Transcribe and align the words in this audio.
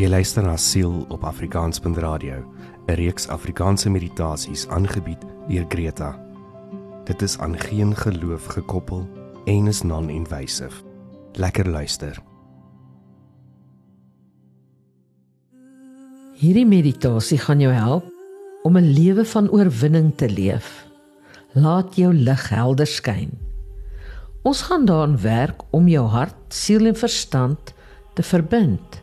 Jy 0.00 0.08
luister 0.08 0.42
na 0.42 0.56
Siel 0.56 1.04
op 1.12 1.24
Afrikaans.radio, 1.28 2.40
'n 2.88 2.94
reeks 2.94 3.28
Afrikaanse 3.28 3.90
meditasies 3.90 4.68
aangebied 4.68 5.24
deur 5.48 5.64
Greta. 5.68 6.18
Dit 7.04 7.22
is 7.22 7.38
aan 7.38 7.58
geen 7.58 7.96
geloof 7.96 8.46
gekoppel 8.46 9.08
en 9.44 9.66
is 9.66 9.82
non-invasive. 9.82 10.82
Lekker 11.32 11.68
luister. 11.68 12.22
Hierdie 16.34 16.66
meditasie 16.66 17.38
gaan 17.38 17.60
jou 17.60 17.72
help 17.72 18.04
om 18.62 18.76
'n 18.76 18.92
lewe 18.92 19.24
van 19.24 19.50
oorwinning 19.50 20.16
te 20.16 20.30
leef. 20.30 20.86
Laat 21.52 21.96
jou 21.96 22.14
lig 22.14 22.48
helder 22.48 22.86
skyn. 22.86 23.30
Ons 24.42 24.62
gaan 24.62 24.84
daaraan 24.84 25.20
werk 25.20 25.62
om 25.70 25.88
jou 25.88 26.06
hart, 26.06 26.36
siel 26.48 26.86
en 26.86 26.96
verstand 26.96 27.74
te 28.14 28.22
verbind. 28.22 29.00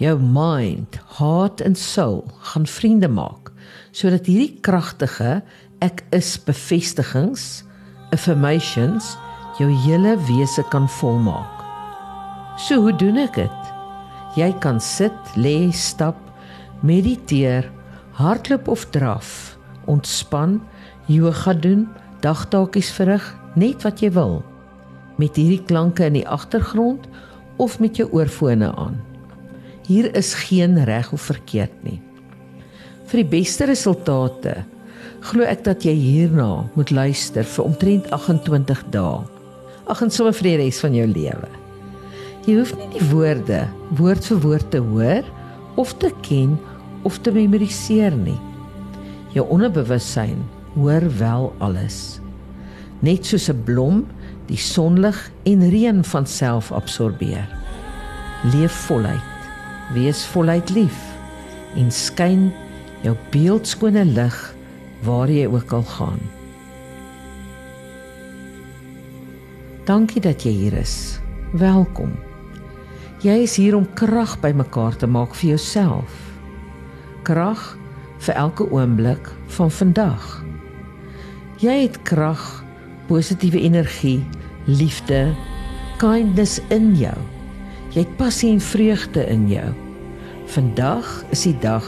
Jou 0.00 0.16
mind, 0.18 0.98
heart 1.18 1.62
en 1.64 1.76
soul 1.78 2.24
gaan 2.50 2.66
vriende 2.66 3.08
maak 3.08 3.52
sodat 3.94 4.26
hierdie 4.26 4.58
kragtige 4.66 5.36
ek 5.84 6.00
is 6.16 6.32
bevestigings, 6.42 7.62
affirmations 8.10 9.12
jou 9.60 9.68
hele 9.84 10.16
wese 10.26 10.64
kan 10.72 10.88
volmaak. 10.98 11.62
So 12.58 12.80
hoe 12.82 12.94
doen 12.98 13.20
ek 13.22 13.38
dit? 13.38 13.70
Jy 14.34 14.50
kan 14.62 14.80
sit, 14.82 15.14
lê, 15.38 15.70
stap, 15.70 16.18
mediteer, 16.82 17.70
hardloop 18.18 18.66
of 18.74 18.82
draf, 18.90 19.54
ontspan, 19.86 20.58
yoga 21.06 21.54
doen, 21.54 21.86
dagtaakies 22.26 22.90
verrig, 22.98 23.30
net 23.54 23.86
wat 23.86 24.02
jy 24.02 24.10
wil 24.18 24.40
met 25.20 25.36
hierdie 25.38 25.62
klanke 25.68 26.08
in 26.08 26.18
die 26.18 26.26
agtergrond 26.26 27.06
of 27.56 27.78
met 27.78 27.96
jou 27.96 28.08
oorfone 28.12 28.70
aan. 28.74 28.96
Hier 29.86 30.08
is 30.16 30.34
geen 30.34 30.78
reg 30.84 31.12
of 31.12 31.20
verkeerd 31.20 31.74
nie. 31.84 32.00
Vir 33.10 33.20
die 33.22 33.30
beste 33.36 33.68
resultate 33.68 34.62
glo 35.24 35.44
ek 35.48 35.64
dat 35.64 35.84
jy 35.84 35.94
hierna 35.96 36.64
moet 36.74 36.92
luister 36.92 37.44
vir 37.48 37.64
omtrent 37.64 38.08
28 38.12 38.82
dae. 38.92 39.22
Ag 39.88 40.00
en 40.04 40.12
sommer 40.12 40.36
vir 40.36 40.50
die 40.50 40.58
res 40.64 40.80
van 40.80 40.96
jou 40.96 41.06
lewe. 41.08 41.50
Jy 42.44 42.58
hoef 42.58 42.74
nie 42.76 42.90
die 42.92 43.06
woorde 43.08 43.62
woord 43.96 44.26
vir 44.28 44.40
woord 44.42 44.70
te 44.72 44.80
hoor 44.84 45.28
of 45.80 45.94
te 46.00 46.10
ken 46.24 46.58
of 47.08 47.20
te 47.24 47.32
memoriseer 47.32 48.16
nie. 48.16 48.38
Jou 49.36 49.46
onderbewussyn 49.52 50.40
hoor 50.74 51.04
wel 51.18 51.48
alles. 51.64 52.20
Net 53.00 53.26
soos 53.26 53.48
'n 53.48 53.64
blom 53.64 54.04
die 54.48 54.60
sonlig 54.60 55.30
en 55.48 55.68
reën 55.70 56.04
van 56.04 56.26
self 56.26 56.72
absorbeer. 56.72 57.48
Leef 58.52 58.72
voluit. 58.88 59.30
Wees 59.92 60.24
voluit 60.32 60.70
lief 60.70 61.00
en 61.76 61.90
skyn 61.92 62.48
jou 63.04 63.16
beeldskone 63.34 64.04
lig 64.04 64.36
waar 65.04 65.28
jy 65.28 65.46
ook 65.50 65.72
al 65.72 65.82
gaan. 65.82 66.20
Dankie 69.84 70.22
dat 70.24 70.44
jy 70.46 70.52
hier 70.64 70.76
is. 70.80 71.20
Welkom. 71.52 72.14
Jy 73.20 73.36
is 73.44 73.56
hier 73.60 73.76
om 73.76 73.84
krag 73.96 74.38
bymekaar 74.40 74.96
te 74.96 75.06
maak 75.08 75.36
vir 75.36 75.54
jouself. 75.54 76.12
Krag 77.24 77.74
vir 78.24 78.34
elke 78.40 78.64
oomblik 78.72 79.28
van 79.56 79.70
vandag. 79.70 80.24
Jy 81.60 81.76
het 81.84 82.00
krag 82.08 82.63
positiewe 83.08 83.60
energie, 83.60 84.20
liefde, 84.66 85.28
kindness 86.00 86.60
in 86.74 86.92
jou. 86.98 87.16
Jy 87.94 88.02
het 88.02 88.16
passie 88.18 88.50
en 88.54 88.62
vreugde 88.62 89.26
in 89.30 89.46
jou. 89.50 89.68
Vandag 90.54 91.08
is 91.34 91.44
die 91.46 91.56
dag 91.62 91.86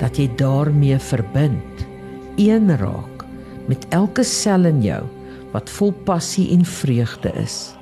dat 0.00 0.18
jy 0.18 0.26
daarmee 0.40 0.98
verbind, 0.98 1.84
een 2.40 2.72
raak 2.80 3.22
met 3.70 3.86
elke 3.94 4.24
sel 4.26 4.66
in 4.68 4.82
jou 4.84 5.02
wat 5.54 5.70
vol 5.70 5.94
passie 6.04 6.50
en 6.52 6.64
vreugde 6.66 7.30
is. 7.38 7.76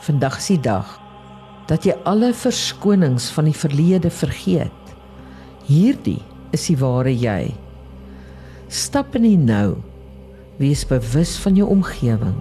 Vandag 0.00 0.38
is 0.40 0.48
die 0.54 0.62
dag 0.64 0.96
dat 1.68 1.84
jy 1.86 1.94
alle 2.08 2.32
verskonings 2.34 3.28
van 3.34 3.46
die 3.46 3.54
verlede 3.54 4.10
vergeet. 4.10 4.94
Hierdie 5.68 6.18
is 6.56 6.64
die 6.66 6.78
ware 6.80 7.12
jy. 7.12 7.52
Stap 8.72 9.14
in 9.18 9.28
die 9.28 9.38
nou 9.38 9.76
Wees 10.60 10.86
bewus 10.86 11.38
van 11.40 11.54
jou 11.54 11.68
omgewing. 11.68 12.34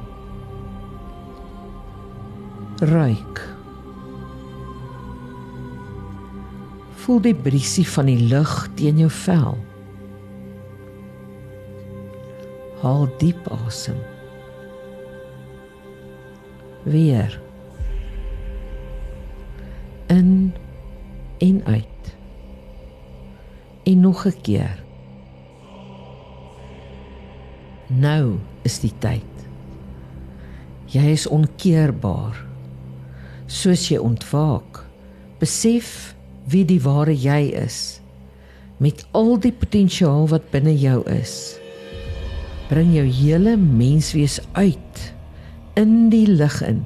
Ruik. 2.80 3.56
Voel 7.00 7.22
die 7.22 7.36
briesie 7.36 7.88
van 7.88 8.10
die 8.12 8.20
lug 8.20 8.68
teen 8.76 9.00
jou 9.00 9.08
vel. 9.22 9.56
Haal 12.82 13.08
diep 13.24 13.48
asem. 13.56 13.96
Weer. 16.84 17.40
In 20.12 20.54
en 21.38 21.64
uit. 21.66 22.16
En 23.84 24.00
nog 24.00 24.26
'n 24.28 24.42
keer. 24.42 24.89
Nou 27.90 28.38
is 28.62 28.78
die 28.84 28.94
tyd. 29.02 29.26
Jy 30.94 31.08
is 31.16 31.26
onkeerbaar. 31.26 32.38
Soos 33.50 33.88
jy 33.90 33.98
ontwaak, 33.98 34.84
besef 35.42 36.14
wie 36.50 36.62
die 36.70 36.82
ware 36.86 37.16
jy 37.18 37.50
is 37.58 38.00
met 38.80 39.02
al 39.18 39.34
die 39.42 39.52
potensiaal 39.52 40.30
wat 40.32 40.46
binne 40.54 40.72
jou 40.78 41.02
is. 41.12 41.58
Bring 42.70 42.94
jou 42.96 43.04
hele 43.04 43.58
menswees 43.60 44.38
uit 44.56 45.02
in 45.80 46.08
die 46.14 46.28
lig 46.30 46.62
in. 46.64 46.86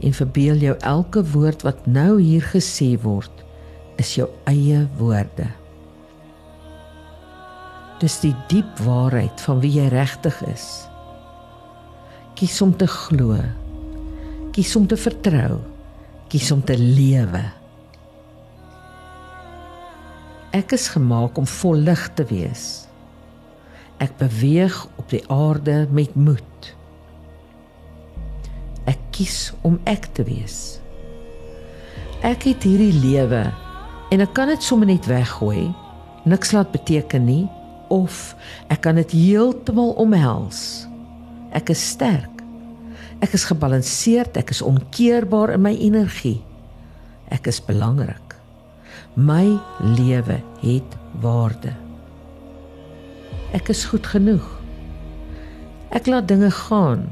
En 0.00 0.14
verbeel 0.14 0.62
jou 0.62 0.76
elke 0.86 1.24
woord 1.34 1.66
wat 1.66 1.84
nou 1.90 2.16
hier 2.22 2.46
gesê 2.54 2.94
word 3.02 3.44
is 4.00 4.14
jou 4.16 4.30
eie 4.48 4.86
woorde. 4.96 5.50
Dis 7.98 8.20
die 8.22 8.34
diep 8.46 8.78
waarheid 8.86 9.40
van 9.42 9.58
wie 9.58 9.72
jy 9.74 9.88
regtig 9.90 10.36
is. 10.46 10.66
Kies 12.38 12.60
om 12.62 12.70
te 12.78 12.86
glo. 12.86 13.40
Kies 14.54 14.76
om 14.78 14.86
te 14.86 14.94
vertrou. 14.94 15.58
Kies 16.30 16.52
om 16.54 16.62
te 16.62 16.76
lewe. 16.78 17.42
Ek 20.54 20.76
is 20.78 20.86
gemaak 20.94 21.38
om 21.42 21.50
vol 21.58 21.82
lig 21.90 22.06
te 22.14 22.28
wees. 22.30 22.68
Ek 23.98 24.14
beweeg 24.22 24.78
op 24.94 25.10
die 25.10 25.24
aarde 25.26 25.82
met 25.90 26.14
moed. 26.14 26.72
Ek 28.86 29.02
kies 29.10 29.50
om 29.66 29.80
ek 29.90 30.06
te 30.14 30.22
wees. 30.28 30.78
Ek 32.22 32.46
het 32.46 32.62
hierdie 32.62 32.94
lewe 32.94 33.48
en 34.14 34.22
ek 34.22 34.38
kan 34.38 34.54
dit 34.54 34.62
sommer 34.62 34.86
net 34.86 35.10
weggooi. 35.10 35.66
Niks 36.30 36.54
laat 36.54 36.70
beteken 36.70 37.26
nie 37.26 37.44
of 37.92 38.34
ek 38.72 38.82
kan 38.86 38.98
dit 39.00 39.14
heeltemal 39.16 39.94
omhels. 40.00 40.86
Ek 41.56 41.72
is 41.72 41.82
sterk. 41.94 42.42
Ek 43.24 43.34
is 43.34 43.48
gebalanseerd, 43.48 44.36
ek 44.38 44.52
is 44.54 44.62
onkeerbaar 44.62 45.56
in 45.56 45.64
my 45.64 45.74
energie. 45.74 46.38
Ek 47.34 47.48
is 47.50 47.58
belangrik. 47.64 48.36
My 49.18 49.58
lewe 49.82 50.38
het 50.62 50.96
waarde. 51.22 51.74
Ek 53.56 53.72
is 53.72 53.86
goed 53.88 54.06
genoeg. 54.06 54.46
Ek 55.90 56.06
laat 56.06 56.28
dinge 56.28 56.50
gaan 56.52 57.08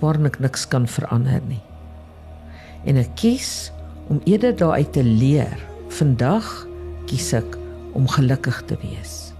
waarin 0.00 0.26
ek 0.30 0.40
niks 0.42 0.64
kan 0.70 0.86
verander 0.88 1.42
nie. 1.50 1.62
En 2.86 2.98
ek 2.98 3.12
kies 3.18 3.70
om 4.10 4.22
eerder 4.26 4.54
daaruit 4.56 4.92
te 4.94 5.04
leer. 5.04 5.58
Vandag 5.92 6.48
kies 7.10 7.32
ek 7.36 7.58
om 7.98 8.08
gelukkig 8.08 8.62
te 8.70 8.78
wees. 8.82 9.31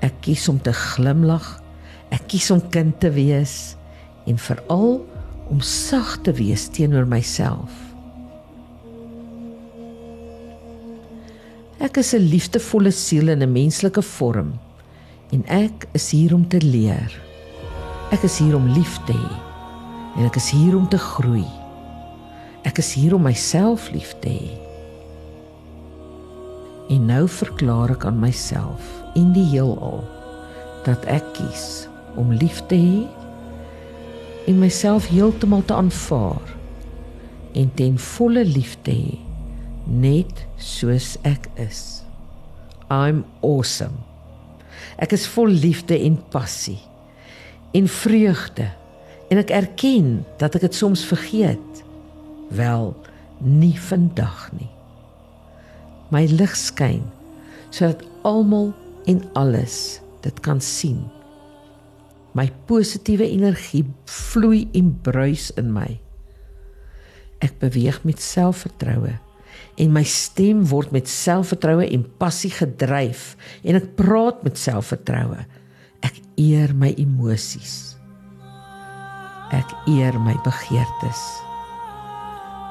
Ek 0.00 0.20
kies 0.24 0.48
om 0.48 0.60
te 0.62 0.72
glimlag. 0.72 1.46
Ek 2.10 2.26
kies 2.32 2.50
om 2.50 2.62
kind 2.72 2.96
te 3.00 3.10
wees 3.14 3.76
en 4.26 4.38
veral 4.40 5.00
om 5.50 5.60
sag 5.60 6.16
te 6.24 6.32
wees 6.36 6.68
teenoor 6.72 7.06
myself. 7.08 7.70
Ek 11.80 11.96
is 11.96 12.14
'n 12.14 12.28
liefdevolle 12.28 12.92
siel 12.92 13.28
in 13.28 13.42
'n 13.42 13.52
menslike 13.52 14.02
vorm 14.02 14.52
en 15.32 15.44
ek 15.48 15.88
is 15.92 16.10
hier 16.10 16.34
om 16.34 16.48
te 16.48 16.60
leer. 16.60 17.10
Ek 18.12 18.22
is 18.22 18.38
hier 18.38 18.56
om 18.56 18.66
lief 18.68 18.98
te 19.06 19.12
hê 19.12 19.32
en 20.16 20.26
ek 20.26 20.36
is 20.36 20.50
hier 20.50 20.76
om 20.76 20.88
te 20.88 20.98
groei. 20.98 21.46
Ek 22.64 22.78
is 22.78 22.92
hier 22.92 23.14
om 23.14 23.22
myself 23.22 23.90
lief 23.90 24.14
te 24.20 24.28
hê. 24.28 24.69
En 26.90 27.06
nou 27.06 27.24
verklaar 27.30 27.94
ek 27.94 28.04
aan 28.08 28.18
myself 28.18 28.86
en 29.14 29.30
die 29.34 29.46
heelal 29.52 30.02
dat 30.86 31.04
ek 31.12 31.26
kies 31.36 31.66
om 32.18 32.32
lief 32.34 32.58
te 32.70 32.78
hê 32.78 33.02
en 34.50 34.58
myself 34.58 35.06
heeltemal 35.12 35.62
te 35.68 35.76
aanvaar 35.76 36.54
en 37.54 37.70
ten 37.78 37.98
volle 37.98 38.42
lief 38.46 38.76
te 38.86 38.94
hê 38.96 39.18
net 39.90 40.46
soos 40.58 41.14
ek 41.26 41.46
is. 41.62 42.02
I'm 42.90 43.22
awesome. 43.46 44.02
Ek 44.98 45.14
is 45.14 45.28
vol 45.30 45.50
liefde 45.50 45.98
en 45.98 46.18
passie 46.34 46.80
en 47.76 47.86
vreugde 47.86 48.66
en 49.30 49.38
ek 49.38 49.54
erken 49.54 50.10
dat 50.42 50.58
ek 50.58 50.66
dit 50.66 50.78
soms 50.78 51.04
vergeet. 51.06 51.84
Wel, 52.50 52.90
nie 53.38 53.76
vandag 53.78 54.50
nie. 54.58 54.72
My 56.10 56.26
lig 56.26 56.54
skyn 56.58 57.04
sodat 57.70 58.02
almal 58.26 58.72
en 59.10 59.22
alles 59.38 60.00
dit 60.24 60.40
kan 60.42 60.60
sien. 60.60 61.04
My 62.34 62.48
positiewe 62.66 63.26
energie 63.26 63.84
vloei 64.10 64.66
en 64.74 64.92
bruis 65.02 65.50
in 65.58 65.70
my. 65.74 65.88
Ek 67.42 67.56
beweeg 67.62 68.02
met 68.06 68.22
selfvertroue 68.22 69.16
en 69.80 69.94
my 69.94 70.02
stem 70.06 70.64
word 70.70 70.92
met 70.94 71.08
selfvertroue 71.08 71.86
en 71.86 72.04
passie 72.20 72.52
gedryf 72.52 73.32
en 73.62 73.78
ek 73.78 73.92
praat 73.98 74.42
met 74.46 74.58
selfvertroue. 74.60 75.46
Ek 76.06 76.18
eer 76.40 76.74
my 76.76 76.92
emosies. 77.00 77.96
Ek 79.54 79.72
eer 79.90 80.16
my 80.22 80.36
begeertes. 80.44 81.22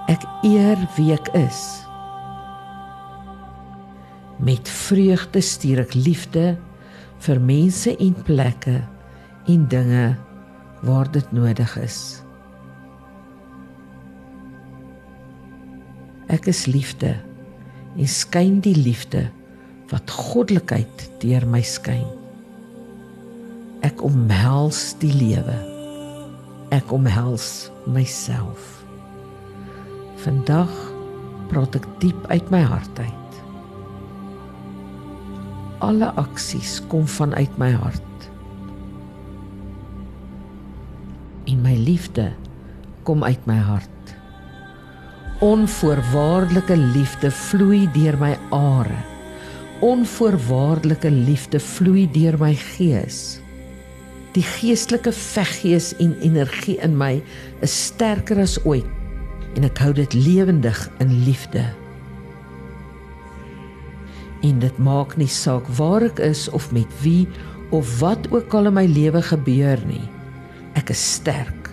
Ek 0.09 0.23
eer 0.47 0.79
wie 0.95 1.11
ek 1.15 1.31
is. 1.37 1.88
Met 4.39 4.69
vreugde 4.71 5.41
stuur 5.43 5.81
ek 5.83 5.97
liefde 5.99 6.53
vir 7.25 7.41
mense 7.43 7.91
en 7.91 8.13
plekke 8.23 8.77
en 9.51 9.65
dinge 9.67 10.05
waar 10.87 11.11
dit 11.11 11.33
nodig 11.35 11.73
is. 11.81 11.99
Ek 16.31 16.47
is 16.47 16.63
liefde 16.71 17.17
en 17.99 18.07
skyn 18.07 18.61
die 18.63 18.77
liefde 18.77 19.25
wat 19.91 20.13
goddelikheid 20.13 21.09
deur 21.19 21.43
my 21.49 21.63
skyn. 21.65 22.07
Ek 23.83 23.99
omhels 24.05 24.93
die 25.03 25.11
lewe. 25.11 25.59
Ek 26.71 26.93
omhels 26.95 27.73
myself. 27.89 28.85
Vandag 30.23 30.71
praat 31.51 31.81
ek 31.81 31.95
diep 31.99 32.29
uit 32.31 32.53
my 32.53 32.63
hart 32.63 33.01
uit 33.03 33.18
alle 35.79 36.11
aksies 36.19 36.79
kom 36.87 37.07
vanuit 37.07 37.57
my 37.57 37.71
hart. 37.71 38.29
En 41.49 41.61
my 41.63 41.75
liefde 41.75 42.29
kom 43.03 43.23
uit 43.23 43.45
my 43.49 43.57
hart. 43.57 44.15
Onvoorwaardelike 45.39 46.77
liefde 46.77 47.31
vloei 47.31 47.87
deur 47.95 48.17
my 48.19 48.35
are. 48.51 48.99
Onvoorwaardelike 49.79 51.11
liefde 51.11 51.59
vloei 51.59 52.05
deur 52.11 52.35
my 52.39 52.53
gees. 52.55 53.39
Die 54.35 54.43
geestelike 54.45 55.11
veggees 55.15 55.93
en 55.97 56.13
energie 56.21 56.77
in 56.83 56.97
my 56.97 57.21
is 57.65 57.73
sterker 57.89 58.41
as 58.43 58.59
ooit 58.65 58.85
en 59.57 59.65
ek 59.65 59.79
hou 59.81 59.93
dit 59.97 60.13
lewendig 60.13 60.77
in 61.01 61.13
liefde 61.25 61.63
en 64.45 64.59
dit 64.59 64.77
maak 64.79 65.15
nie 65.19 65.29
saak 65.29 65.67
waar 65.77 66.05
ek 66.07 66.19
is 66.23 66.47
of 66.55 66.69
met 66.75 66.91
wie 67.03 67.27
of 67.75 67.99
wat 67.99 68.29
ook 68.31 68.53
al 68.55 68.69
in 68.71 68.77
my 68.77 68.85
lewe 68.89 69.21
gebeur 69.21 69.79
nie. 69.85 70.05
Ek 70.79 70.89
is 70.93 71.01
sterk. 71.19 71.69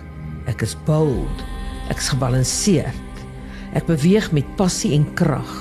Ek 0.47 0.61
is 0.61 0.75
bold. 0.87 1.43
Ek 1.91 1.99
is 2.01 2.09
gebalanseerd. 2.11 3.21
Ek 3.75 3.87
beweeg 3.89 4.29
met 4.35 4.47
passie 4.59 4.93
en 4.97 5.07
krag. 5.17 5.53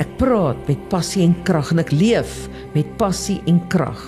Ek 0.00 0.10
praat 0.20 0.60
met 0.68 0.88
passie 0.92 1.24
en 1.24 1.34
krag 1.46 1.72
en 1.74 1.82
ek 1.82 1.92
leef 1.94 2.48
met 2.74 2.88
passie 3.00 3.40
en 3.50 3.60
krag. 3.72 4.00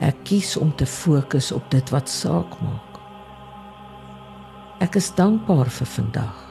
Ek 0.00 0.22
kies 0.24 0.56
om 0.56 0.72
te 0.76 0.88
fokus 0.88 1.50
op 1.52 1.66
dit 1.72 1.92
wat 1.92 2.08
saak 2.08 2.56
maak. 2.64 3.00
Ek 4.80 4.96
is 4.96 5.10
dankbaar 5.12 5.68
vir 5.68 5.92
vandag 5.98 6.49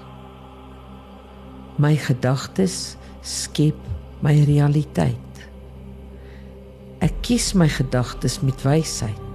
my 1.80 1.96
gedagtes 1.96 2.98
skep 3.24 3.78
my 4.22 4.36
realiteit. 4.48 5.16
Ek 7.00 7.16
kies 7.24 7.54
my 7.56 7.70
gedagtes 7.72 8.42
met 8.44 8.60
wysheid. 8.68 9.28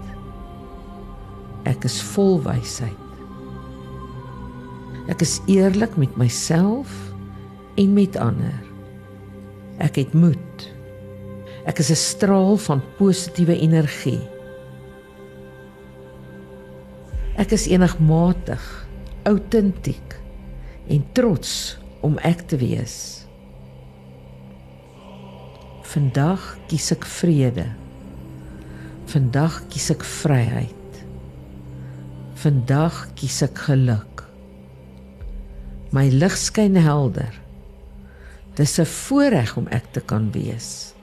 Ek 1.65 1.87
is 1.89 1.97
vol 2.13 2.37
wysheid. 2.45 3.01
Ek 5.09 5.25
is 5.25 5.39
eerlik 5.49 5.97
met 6.01 6.13
myself 6.21 6.93
en 7.81 7.97
met 7.97 8.17
ander. 8.21 8.61
Ek 9.81 9.97
het 10.01 10.13
moed. 10.13 10.69
Ek 11.65 11.81
is 11.81 11.91
'n 11.91 11.97
straal 11.97 12.57
van 12.57 12.83
positiewe 12.99 13.57
energie. 13.57 14.21
Ek 17.37 17.53
is 17.53 17.67
enigmatig, 17.67 18.63
autentiek 19.25 20.21
en 20.89 21.05
trots 21.13 21.79
om 22.05 22.19
ek 22.27 22.45
te 22.51 22.59
wees. 22.61 23.25
Vandag 25.95 26.43
kies 26.69 26.91
ek 26.93 27.07
vrede. 27.09 27.69
Vandag 29.09 29.61
kies 29.73 29.89
ek 29.95 30.05
vryheid. 30.21 31.01
Vandag 32.45 32.99
kies 33.17 33.39
ek 33.47 33.63
geluk. 33.69 34.25
My 35.95 36.09
lig 36.13 36.37
skyn 36.37 36.77
helder. 36.77 37.33
Dis 38.59 38.79
'n 38.79 38.87
voorreg 38.87 39.57
om 39.57 39.69
ek 39.71 39.93
te 39.93 40.01
kan 40.01 40.31
wees. 40.33 40.95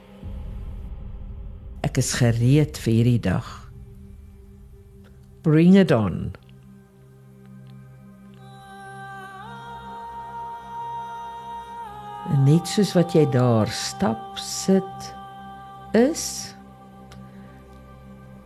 Ek 1.82 1.98
is 1.98 2.14
gereed 2.14 2.78
vir 2.78 2.94
hierdie 2.94 3.20
dag. 3.20 3.48
Bring 5.42 5.78
it 5.78 5.92
on. 5.92 6.36
En 12.32 12.46
net 12.48 12.68
soos 12.68 12.94
wat 12.96 13.12
jy 13.16 13.26
daar 13.34 13.68
stap, 13.76 14.38
sit, 14.40 15.12
is 15.98 16.56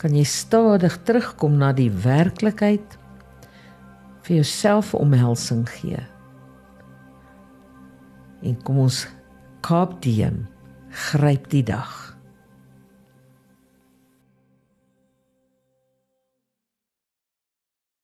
kan 0.01 0.13
jy 0.13 0.25
stadig 0.27 0.97
terugkom 1.07 1.55
na 1.57 1.71
die 1.73 1.89
werklikheid 1.89 2.97
vir 4.25 4.35
jouself 4.39 4.93
omhelsing 4.97 5.63
gee. 5.69 6.01
En 8.45 8.57
kom 8.65 8.81
ons 8.85 9.05
kaap 9.65 9.97
diem, 10.05 10.43
gryp 11.09 11.49
die 11.53 11.63
dag. 11.65 12.14